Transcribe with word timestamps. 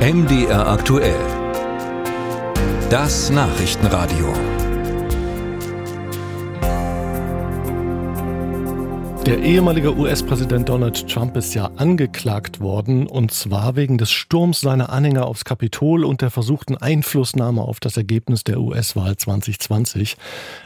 MDR 0.00 0.66
aktuell. 0.66 1.20
Das 2.88 3.28
Nachrichtenradio. 3.28 4.32
Der 9.26 9.40
ehemalige 9.40 9.94
US-Präsident 9.94 10.70
Donald 10.70 11.06
Trump 11.06 11.36
ist 11.36 11.52
ja 11.52 11.66
angeklagt 11.76 12.60
worden, 12.60 13.08
und 13.08 13.30
zwar 13.32 13.76
wegen 13.76 13.98
des 13.98 14.10
Sturms 14.10 14.62
seiner 14.62 14.88
Anhänger 14.88 15.26
aufs 15.26 15.44
Kapitol 15.44 16.06
und 16.06 16.22
der 16.22 16.30
versuchten 16.30 16.78
Einflussnahme 16.78 17.60
auf 17.60 17.78
das 17.78 17.98
Ergebnis 17.98 18.42
der 18.42 18.58
US-Wahl 18.58 19.18
2020. 19.18 20.16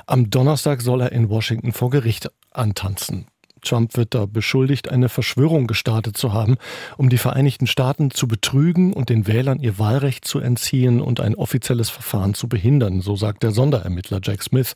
Am 0.06 0.30
Donnerstag 0.30 0.80
soll 0.80 1.00
er 1.00 1.10
in 1.10 1.28
Washington 1.28 1.72
vor 1.72 1.90
Gericht 1.90 2.30
antanzen. 2.52 3.26
Trump 3.64 3.96
wird 3.96 4.14
da 4.14 4.26
beschuldigt, 4.26 4.90
eine 4.90 5.08
Verschwörung 5.08 5.66
gestartet 5.66 6.16
zu 6.16 6.32
haben, 6.32 6.56
um 6.96 7.08
die 7.08 7.18
Vereinigten 7.18 7.66
Staaten 7.66 8.10
zu 8.10 8.28
betrügen 8.28 8.92
und 8.92 9.08
den 9.08 9.26
Wählern 9.26 9.60
ihr 9.60 9.78
Wahlrecht 9.78 10.24
zu 10.24 10.38
entziehen 10.38 11.00
und 11.00 11.20
ein 11.20 11.34
offizielles 11.34 11.90
Verfahren 11.90 12.34
zu 12.34 12.48
behindern, 12.48 13.00
so 13.00 13.16
sagt 13.16 13.42
der 13.42 13.50
Sonderermittler 13.50 14.20
Jack 14.22 14.42
Smith. 14.42 14.74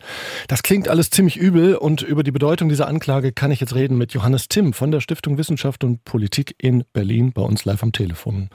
Das 0.48 0.62
klingt 0.62 0.88
alles 0.88 1.10
ziemlich 1.10 1.36
übel 1.36 1.76
und 1.76 2.02
über 2.02 2.22
die 2.22 2.32
Bedeutung 2.32 2.68
dieser 2.68 2.88
Anklage 2.88 3.32
kann 3.32 3.50
ich 3.50 3.60
jetzt 3.60 3.74
reden 3.74 3.96
mit 3.98 4.12
Johannes 4.12 4.48
Timm 4.48 4.72
von 4.72 4.90
der 4.90 5.00
Stiftung 5.00 5.38
Wissenschaft 5.38 5.84
und 5.84 6.04
Politik 6.04 6.54
in 6.58 6.84
Berlin 6.92 7.32
bei 7.32 7.42
uns 7.42 7.64
live 7.64 7.82
am 7.82 7.92
Telefon. 7.92 8.48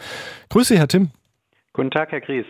Grüße, 0.49 0.77
Herr 0.77 0.87
Timm. 0.87 1.11
Guten 1.75 1.89
Tag, 1.89 2.11
Herr 2.11 2.21
Gries. 2.21 2.45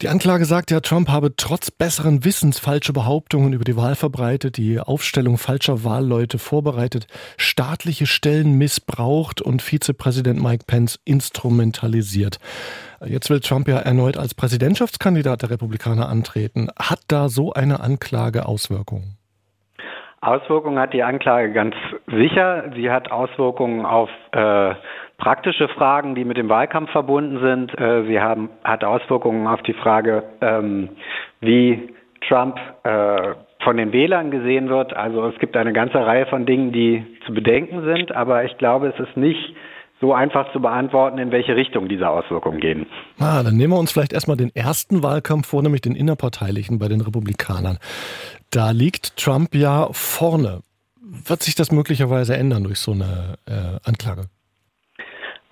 Die 0.00 0.08
Anklage 0.08 0.44
sagt 0.44 0.70
ja, 0.70 0.78
Trump 0.78 1.08
habe 1.08 1.34
trotz 1.36 1.72
besseren 1.72 2.24
Wissens 2.24 2.60
falsche 2.60 2.92
Behauptungen 2.92 3.52
über 3.52 3.64
die 3.64 3.76
Wahl 3.76 3.96
verbreitet, 3.96 4.56
die 4.58 4.78
Aufstellung 4.78 5.38
falscher 5.38 5.82
Wahlleute 5.82 6.38
vorbereitet, 6.38 7.08
staatliche 7.36 8.06
Stellen 8.06 8.52
missbraucht 8.52 9.42
und 9.42 9.60
Vizepräsident 9.60 10.40
Mike 10.40 10.66
Pence 10.68 11.00
instrumentalisiert. 11.04 12.38
Jetzt 13.04 13.28
will 13.28 13.40
Trump 13.40 13.66
ja 13.66 13.78
erneut 13.78 14.16
als 14.16 14.34
Präsidentschaftskandidat 14.34 15.42
der 15.42 15.50
Republikaner 15.50 16.08
antreten. 16.08 16.68
Hat 16.78 17.00
da 17.08 17.28
so 17.28 17.52
eine 17.52 17.80
Anklage 17.80 18.46
Auswirkungen? 18.46 19.18
Auswirkungen 20.26 20.78
hat 20.78 20.92
die 20.92 21.02
Anklage 21.02 21.52
ganz 21.52 21.74
sicher. 22.06 22.70
Sie 22.74 22.90
hat 22.90 23.10
Auswirkungen 23.10 23.84
auf 23.84 24.08
äh, 24.32 24.74
praktische 25.18 25.68
Fragen, 25.68 26.14
die 26.14 26.24
mit 26.24 26.36
dem 26.36 26.48
Wahlkampf 26.48 26.90
verbunden 26.90 27.40
sind. 27.40 27.78
Äh, 27.78 28.04
sie 28.04 28.20
haben, 28.20 28.50
hat 28.64 28.84
Auswirkungen 28.84 29.46
auf 29.46 29.62
die 29.62 29.74
Frage, 29.74 30.22
ähm, 30.40 30.88
wie 31.40 31.94
Trump 32.26 32.58
äh, 32.84 33.34
von 33.62 33.76
den 33.76 33.92
Wählern 33.92 34.30
gesehen 34.30 34.68
wird. 34.68 34.94
Also 34.94 35.26
es 35.26 35.38
gibt 35.38 35.56
eine 35.56 35.72
ganze 35.72 36.04
Reihe 36.04 36.26
von 36.26 36.46
Dingen, 36.46 36.72
die 36.72 37.04
zu 37.26 37.34
bedenken 37.34 37.84
sind, 37.84 38.12
aber 38.12 38.44
ich 38.44 38.56
glaube, 38.58 38.88
es 38.88 39.00
ist 39.00 39.16
nicht 39.16 39.54
so 40.00 40.12
einfach 40.12 40.52
zu 40.52 40.60
beantworten, 40.60 41.18
in 41.18 41.30
welche 41.30 41.56
Richtung 41.56 41.88
diese 41.88 42.08
Auswirkungen 42.08 42.60
gehen. 42.60 42.86
Ah, 43.18 43.42
dann 43.42 43.56
nehmen 43.56 43.72
wir 43.72 43.78
uns 43.78 43.92
vielleicht 43.92 44.12
erstmal 44.12 44.36
den 44.36 44.54
ersten 44.54 45.02
Wahlkampf 45.02 45.46
vor, 45.48 45.62
nämlich 45.62 45.80
den 45.80 45.94
innerparteilichen 45.94 46.78
bei 46.78 46.88
den 46.88 47.00
Republikanern. 47.00 47.78
Da 48.50 48.70
liegt 48.70 49.16
Trump 49.16 49.54
ja 49.54 49.88
vorne. 49.92 50.60
Wird 51.00 51.42
sich 51.42 51.54
das 51.54 51.70
möglicherweise 51.70 52.36
ändern 52.36 52.64
durch 52.64 52.78
so 52.78 52.92
eine 52.92 53.36
äh, 53.46 53.78
Anklage? 53.88 54.26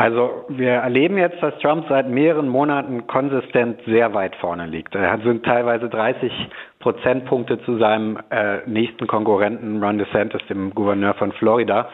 Also 0.03 0.47
wir 0.49 0.71
erleben 0.71 1.17
jetzt, 1.17 1.41
dass 1.41 1.57
Trump 1.61 1.87
seit 1.89 2.09
mehreren 2.09 2.49
Monaten 2.49 3.07
konsistent 3.07 3.79
sehr 3.87 4.13
weit 4.15 4.35
vorne 4.37 4.67
liegt. 4.67 4.97
Er 4.97 5.17
sind 5.23 5.45
teilweise 5.45 5.89
30 5.89 6.33
Prozentpunkte 6.81 7.63
zu 7.65 7.79
seinem 7.79 8.19
äh, 8.31 8.69
nächsten 8.69 9.07
Konkurrenten 9.07 9.81
Ron 9.81 9.99
DeSantis, 9.99 10.41
dem 10.49 10.75
Gouverneur 10.75 11.15
von 11.15 11.31
Florida. 11.31 11.89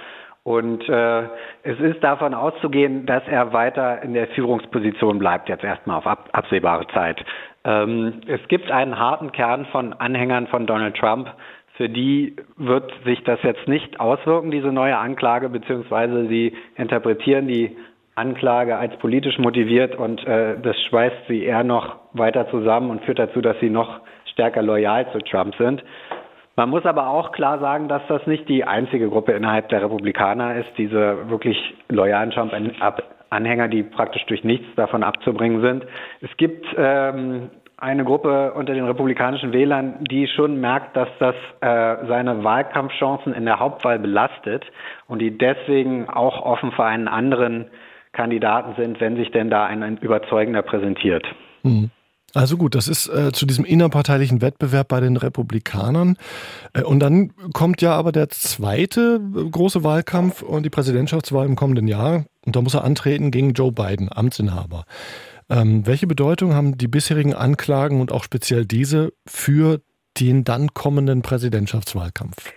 Und 0.48 0.88
äh, 0.88 1.24
es 1.62 1.78
ist 1.78 2.02
davon 2.02 2.32
auszugehen, 2.32 3.04
dass 3.04 3.22
er 3.28 3.52
weiter 3.52 4.00
in 4.00 4.14
der 4.14 4.28
Führungsposition 4.28 5.18
bleibt, 5.18 5.50
jetzt 5.50 5.62
erstmal 5.62 5.98
auf 5.98 6.06
ab 6.06 6.30
absehbare 6.32 6.86
Zeit. 6.86 7.22
Ähm, 7.66 8.22
es 8.26 8.40
gibt 8.48 8.70
einen 8.70 8.98
harten 8.98 9.30
Kern 9.32 9.66
von 9.66 9.92
Anhängern 9.92 10.46
von 10.46 10.66
Donald 10.66 10.96
Trump, 10.96 11.28
für 11.74 11.90
die 11.90 12.34
wird 12.56 12.90
sich 13.04 13.22
das 13.24 13.42
jetzt 13.42 13.68
nicht 13.68 14.00
auswirken, 14.00 14.50
diese 14.50 14.72
neue 14.72 14.96
Anklage, 14.96 15.50
beziehungsweise 15.50 16.28
sie 16.28 16.56
interpretieren 16.76 17.46
die 17.46 17.76
Anklage 18.14 18.78
als 18.78 18.96
politisch 19.00 19.36
motiviert 19.36 19.96
und 19.96 20.26
äh, 20.26 20.58
das 20.62 20.80
schweißt 20.84 21.26
sie 21.28 21.44
eher 21.44 21.62
noch 21.62 21.96
weiter 22.14 22.48
zusammen 22.48 22.88
und 22.88 23.04
führt 23.04 23.18
dazu, 23.18 23.42
dass 23.42 23.60
sie 23.60 23.68
noch 23.68 24.00
stärker 24.24 24.62
loyal 24.62 25.12
zu 25.12 25.18
Trump 25.18 25.54
sind. 25.56 25.84
Man 26.58 26.70
muss 26.70 26.84
aber 26.86 27.06
auch 27.06 27.30
klar 27.30 27.60
sagen, 27.60 27.86
dass 27.86 28.02
das 28.08 28.26
nicht 28.26 28.48
die 28.48 28.64
einzige 28.64 29.08
Gruppe 29.08 29.30
innerhalb 29.30 29.68
der 29.68 29.80
Republikaner 29.80 30.56
ist, 30.56 30.68
diese 30.76 31.30
wirklich 31.30 31.56
loyalen 31.88 32.32
Trump-Anhänger, 32.32 33.68
die 33.68 33.84
praktisch 33.84 34.26
durch 34.26 34.42
nichts 34.42 34.66
davon 34.74 35.04
abzubringen 35.04 35.60
sind. 35.60 35.86
Es 36.20 36.36
gibt 36.36 36.66
ähm, 36.76 37.50
eine 37.76 38.04
Gruppe 38.04 38.54
unter 38.54 38.74
den 38.74 38.86
republikanischen 38.86 39.52
Wählern, 39.52 40.04
die 40.10 40.26
schon 40.26 40.60
merkt, 40.60 40.96
dass 40.96 41.08
das 41.20 41.36
äh, 41.60 42.08
seine 42.08 42.42
Wahlkampfchancen 42.42 43.34
in 43.34 43.44
der 43.44 43.60
Hauptwahl 43.60 44.00
belastet 44.00 44.66
und 45.06 45.20
die 45.20 45.38
deswegen 45.38 46.10
auch 46.10 46.42
offen 46.44 46.72
für 46.72 46.84
einen 46.84 47.06
anderen 47.06 47.66
Kandidaten 48.10 48.74
sind, 48.74 49.00
wenn 49.00 49.14
sich 49.14 49.30
denn 49.30 49.48
da 49.48 49.66
ein, 49.66 49.84
ein 49.84 49.98
überzeugender 49.98 50.62
präsentiert. 50.62 51.24
Mhm. 51.62 51.92
Also 52.34 52.58
gut, 52.58 52.74
das 52.74 52.88
ist 52.88 53.08
äh, 53.08 53.32
zu 53.32 53.46
diesem 53.46 53.64
innerparteilichen 53.64 54.42
Wettbewerb 54.42 54.88
bei 54.88 55.00
den 55.00 55.16
Republikanern. 55.16 56.16
Äh, 56.74 56.82
und 56.82 57.00
dann 57.00 57.32
kommt 57.54 57.80
ja 57.80 57.94
aber 57.94 58.12
der 58.12 58.28
zweite 58.28 59.20
äh, 59.34 59.48
große 59.48 59.82
Wahlkampf 59.82 60.42
und 60.42 60.64
die 60.64 60.70
Präsidentschaftswahl 60.70 61.46
im 61.46 61.56
kommenden 61.56 61.88
Jahr. 61.88 62.26
Und 62.44 62.54
da 62.54 62.60
muss 62.60 62.74
er 62.74 62.84
antreten 62.84 63.30
gegen 63.30 63.54
Joe 63.54 63.72
Biden, 63.72 64.10
Amtsinhaber. 64.12 64.84
Ähm, 65.48 65.86
welche 65.86 66.06
Bedeutung 66.06 66.52
haben 66.52 66.76
die 66.76 66.88
bisherigen 66.88 67.34
Anklagen 67.34 68.00
und 68.00 68.12
auch 68.12 68.24
speziell 68.24 68.66
diese 68.66 69.12
für 69.26 69.80
den 70.20 70.44
dann 70.44 70.74
kommenden 70.74 71.22
Präsidentschaftswahlkampf? 71.22 72.52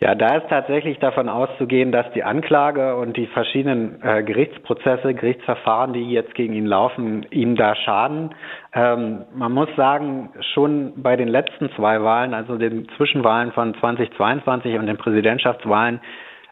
Ja, 0.00 0.14
da 0.14 0.36
ist 0.36 0.48
tatsächlich 0.48 1.00
davon 1.00 1.28
auszugehen, 1.28 1.90
dass 1.90 2.06
die 2.12 2.22
Anklage 2.22 2.94
und 2.96 3.16
die 3.16 3.26
verschiedenen 3.26 4.00
äh, 4.00 4.22
Gerichtsprozesse, 4.22 5.12
Gerichtsverfahren, 5.12 5.92
die 5.92 6.12
jetzt 6.12 6.36
gegen 6.36 6.54
ihn 6.54 6.66
laufen, 6.66 7.26
ihm 7.30 7.56
da 7.56 7.74
schaden. 7.74 8.32
Ähm, 8.74 9.24
man 9.34 9.50
muss 9.50 9.68
sagen, 9.76 10.30
schon 10.54 11.02
bei 11.02 11.16
den 11.16 11.26
letzten 11.26 11.68
zwei 11.72 12.00
Wahlen, 12.00 12.32
also 12.32 12.56
den 12.56 12.86
Zwischenwahlen 12.96 13.50
von 13.50 13.74
2022 13.74 14.78
und 14.78 14.86
den 14.86 14.98
Präsidentschaftswahlen 14.98 15.98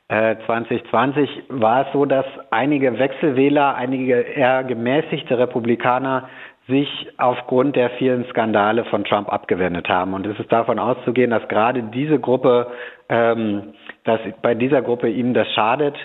äh, 0.08 0.34
2020, 0.46 1.44
war 1.48 1.86
es 1.86 1.92
so, 1.92 2.04
dass 2.04 2.26
einige 2.50 2.98
Wechselwähler, 2.98 3.76
einige 3.76 4.22
eher 4.22 4.64
gemäßigte 4.64 5.38
Republikaner 5.38 6.28
sich 6.68 6.88
aufgrund 7.16 7.76
der 7.76 7.90
vielen 7.90 8.24
Skandale 8.30 8.84
von 8.86 9.04
Trump 9.04 9.32
abgewendet 9.32 9.88
haben. 9.88 10.14
Und 10.14 10.26
es 10.26 10.38
ist 10.40 10.50
davon 10.50 10.78
auszugehen, 10.80 11.30
dass 11.30 11.46
gerade 11.48 11.84
diese 11.84 12.18
Gruppe, 12.18 12.66
ähm, 13.08 13.74
dass 14.02 14.20
bei 14.42 14.54
dieser 14.54 14.82
Gruppe 14.82 15.08
ihm 15.08 15.32
das 15.32 15.48
schadet. 15.52 15.96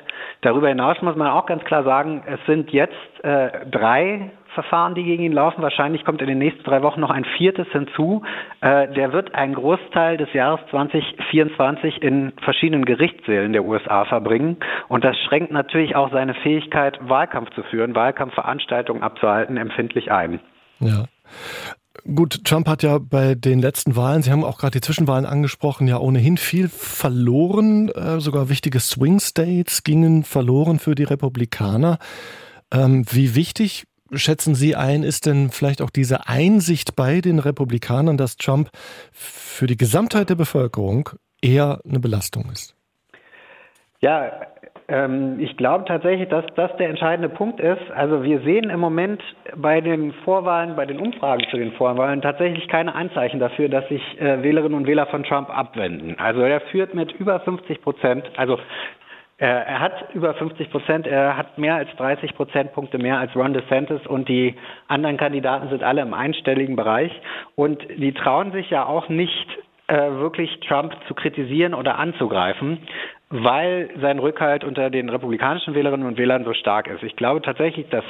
Darüber 0.42 0.70
hinaus 0.70 1.02
muss 1.02 1.16
man 1.16 1.30
auch 1.30 1.48
ganz 1.48 1.64
klar 1.64 1.84
sagen, 1.84 2.24
es 2.28 2.40
sind 2.46 2.72
jetzt 2.72 2.94
äh, 3.24 3.66
drei 3.72 4.32
Verfahren, 4.54 4.94
die 4.94 5.04
gegen 5.04 5.24
ihn 5.24 5.34
laufen. 5.34 5.64
Wahrscheinlich 5.64 6.06
kommt 6.06 6.22
in 6.22 6.28
den 6.28 6.38
nächsten 6.38 6.64
drei 6.64 6.84
Wochen 6.84 7.00
noch 7.00 7.10
ein 7.10 7.26
viertes 7.38 7.68
hinzu. 7.70 8.22
Äh, 8.62 8.90
der 8.90 9.14
wird 9.14 9.34
einen 9.34 9.56
Großteil 9.56 10.18
des 10.18 10.32
Jahres 10.34 10.60
2024 10.70 12.04
in 12.04 12.34
verschiedenen 12.44 12.86
Gerichtssälen 12.86 13.54
der 13.54 13.66
USA 13.66 14.06
verbringen. 14.06 14.58
Und 14.90 15.04
das 15.04 15.18
schränkt 15.18 15.52
natürlich 15.52 15.96
auch 15.96 16.12
seine 16.12 16.36
Fähigkeit, 16.36 17.00
Wahlkampf 17.02 17.50
zu 17.52 17.64
führen, 17.64 17.96
Wahlkampfveranstaltungen 17.96 19.02
abzuhalten, 19.02 19.58
empfindlich 19.58 20.12
ein. 20.12 20.40
Ja. 20.82 21.06
Gut, 22.04 22.46
Trump 22.46 22.68
hat 22.68 22.82
ja 22.82 22.98
bei 22.98 23.36
den 23.36 23.60
letzten 23.60 23.96
Wahlen, 23.96 24.24
Sie 24.24 24.32
haben 24.32 24.44
auch 24.44 24.58
gerade 24.58 24.80
die 24.80 24.82
Zwischenwahlen 24.82 25.26
angesprochen, 25.26 25.88
ja 25.88 26.00
ohnehin 26.00 26.38
viel 26.38 26.68
verloren. 26.68 27.90
Äh, 27.90 28.20
sogar 28.20 28.50
wichtige 28.50 28.80
Swing 28.80 29.20
States 29.20 29.84
gingen 29.84 30.24
verloren 30.24 30.80
für 30.80 30.96
die 30.96 31.04
Republikaner. 31.04 32.00
Ähm, 32.72 33.06
wie 33.12 33.36
wichtig 33.36 33.86
schätzen 34.14 34.56
Sie 34.56 34.76
ein, 34.76 35.04
ist 35.04 35.26
denn 35.26 35.52
vielleicht 35.52 35.82
auch 35.82 35.92
diese 35.92 36.28
Einsicht 36.28 36.96
bei 36.96 37.22
den 37.22 37.40
Republikanern, 37.40 38.18
dass 38.18 38.36
Trump 38.36 38.72
für 39.12 39.68
die 39.68 39.78
Gesamtheit 39.78 40.30
der 40.30 40.36
Bevölkerung 40.36 41.10
eher 41.42 41.82
eine 41.88 42.00
Belastung 42.00 42.50
ist? 42.52 42.76
Ja, 44.00 44.32
ich 45.38 45.56
glaube 45.56 45.86
tatsächlich, 45.86 46.28
dass 46.28 46.44
das 46.56 46.76
der 46.76 46.90
entscheidende 46.90 47.30
Punkt 47.30 47.62
ist. 47.62 47.80
Also 47.96 48.24
wir 48.24 48.42
sehen 48.42 48.70
im 48.70 48.82
Moment 48.82 49.24
bei 49.56 49.80
den 49.80 50.12
Vorwahlen, 50.26 50.76
bei 50.76 50.86
den 50.86 51.00
Umfragen 51.00 51.46
zu 51.50 51.58
den 51.58 51.72
Vorwahlen 51.74 52.22
tatsächlich 52.22 52.68
keine 52.68 52.94
Anzeichen 52.94 53.40
dafür, 53.40 53.70
dass 53.70 53.88
sich 53.88 54.02
äh, 54.20 54.44
Wählerinnen 54.44 54.78
und 54.78 54.88
Wähler 54.88 55.06
von 55.06 55.24
Trump 55.24 55.50
abwenden. 55.50 56.18
Also 56.20 56.42
er 56.42 56.60
führt 56.60 56.94
mit 56.94 57.14
über 57.14 57.40
50 57.40 57.82
Prozent, 57.82 58.30
also 58.36 58.56
äh, 59.38 59.46
er 59.46 59.80
hat 59.80 60.14
über 60.14 60.34
50 60.34 60.70
Prozent, 60.70 61.08
er 61.08 61.38
hat 61.38 61.58
mehr 61.58 61.76
als 61.76 61.90
30 61.96 62.36
Prozentpunkte 62.36 62.98
mehr 62.98 63.18
als 63.18 63.34
Ron 63.34 63.54
DeSantis 63.54 64.06
und 64.08 64.28
die 64.28 64.56
anderen 64.90 65.16
Kandidaten 65.16 65.70
sind 65.70 65.84
alle 65.84 66.02
im 66.02 66.14
einstelligen 66.14 66.76
Bereich 66.76 67.14
und 67.56 67.82
die 67.98 68.12
trauen 68.14 68.52
sich 68.52 68.70
ja 68.70 68.86
auch 68.86 69.08
nicht 69.08 69.48
äh, 69.88 69.96
wirklich 69.96 70.60
Trump 70.68 70.94
zu 71.08 71.14
kritisieren 71.14 71.74
oder 71.74 71.98
anzugreifen 71.98 72.80
weil 73.32 73.90
sein 74.02 74.20
Rückhalt 74.20 74.64
unter 74.64 74.90
den 74.90 75.10
republikanischen 75.10 75.74
Wählerinnen 75.74 76.06
und 76.06 76.18
Wählern 76.18 76.44
so 76.44 76.54
stark 76.54 76.88
ist. 76.88 77.02
Ich 77.02 77.16
glaube 77.16 77.42
tatsächlich, 77.42 77.88
dass 77.90 78.04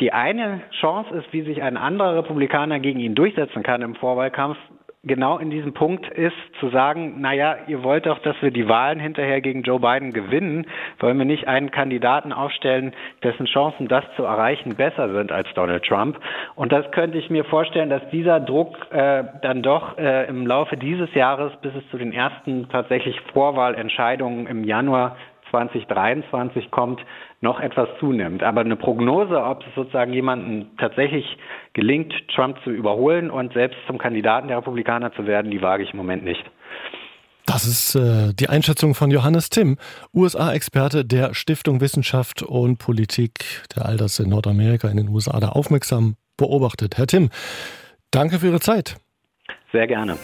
die 0.00 0.12
eine 0.12 0.62
Chance 0.80 1.14
ist, 1.14 1.32
wie 1.32 1.42
sich 1.42 1.62
ein 1.62 1.76
anderer 1.76 2.16
Republikaner 2.16 2.80
gegen 2.80 3.00
ihn 3.00 3.14
durchsetzen 3.14 3.62
kann 3.62 3.82
im 3.82 3.94
Vorwahlkampf, 3.94 4.56
genau 5.02 5.38
in 5.38 5.50
diesem 5.50 5.72
Punkt 5.72 6.06
ist, 6.08 6.36
zu 6.58 6.68
sagen, 6.68 7.20
naja, 7.20 7.56
ihr 7.68 7.82
wollt 7.82 8.04
doch, 8.04 8.18
dass 8.18 8.36
wir 8.42 8.50
die 8.50 8.68
Wahlen 8.68 9.00
hinterher 9.00 9.40
gegen 9.40 9.62
Joe 9.62 9.80
Biden 9.80 10.12
gewinnen, 10.12 10.66
wollen 10.98 11.16
wir 11.16 11.24
nicht 11.24 11.48
einen 11.48 11.70
Kandidaten 11.70 12.32
aufstellen, 12.32 12.92
dessen 13.22 13.46
Chancen, 13.46 13.88
das 13.88 14.04
zu 14.16 14.24
erreichen, 14.24 14.76
besser 14.76 15.10
sind 15.12 15.32
als 15.32 15.48
Donald 15.54 15.84
Trump. 15.84 16.20
Und 16.54 16.70
das 16.70 16.90
könnte 16.90 17.16
ich 17.16 17.30
mir 17.30 17.44
vorstellen, 17.44 17.88
dass 17.88 18.02
dieser 18.10 18.40
Druck 18.40 18.76
äh, 18.90 19.24
dann 19.40 19.62
doch 19.62 19.96
äh, 19.96 20.28
im 20.28 20.46
Laufe 20.46 20.76
dieses 20.76 21.12
Jahres, 21.14 21.52
bis 21.62 21.74
es 21.74 21.88
zu 21.90 21.96
den 21.96 22.12
ersten 22.12 22.68
tatsächlich 22.68 23.18
Vorwahlentscheidungen 23.32 24.46
im 24.46 24.64
Januar 24.64 25.16
2023 25.50 26.70
kommt, 26.70 27.00
noch 27.40 27.60
etwas 27.60 27.88
zunimmt. 27.98 28.42
Aber 28.42 28.60
eine 28.60 28.76
Prognose, 28.76 29.42
ob 29.42 29.62
es 29.66 29.74
sozusagen 29.74 30.12
jemanden 30.12 30.70
tatsächlich 30.78 31.24
gelingt, 31.72 32.12
Trump 32.34 32.58
zu 32.64 32.70
überholen 32.70 33.30
und 33.30 33.52
selbst 33.52 33.78
zum 33.86 33.98
Kandidaten 33.98 34.48
der 34.48 34.58
Republikaner 34.58 35.12
zu 35.12 35.26
werden, 35.26 35.50
die 35.50 35.62
wage 35.62 35.82
ich 35.82 35.92
im 35.92 35.98
Moment 35.98 36.24
nicht. 36.24 36.44
Das 37.46 37.66
ist 37.66 37.96
äh, 37.96 38.32
die 38.32 38.48
Einschätzung 38.48 38.94
von 38.94 39.10
Johannes 39.10 39.50
Timm, 39.50 39.76
USA-Experte 40.14 41.04
der 41.04 41.34
Stiftung 41.34 41.80
Wissenschaft 41.80 42.42
und 42.42 42.78
Politik, 42.78 43.64
der 43.74 43.86
all 43.86 43.96
das 43.96 44.20
in 44.20 44.28
Nordamerika, 44.28 44.88
in 44.88 44.96
den 44.96 45.08
USA 45.08 45.40
da 45.40 45.48
aufmerksam 45.48 46.14
beobachtet. 46.36 46.96
Herr 46.96 47.06
Timm, 47.06 47.30
danke 48.12 48.38
für 48.38 48.46
Ihre 48.46 48.60
Zeit. 48.60 48.96
Sehr 49.72 49.86
gerne. 49.86 50.16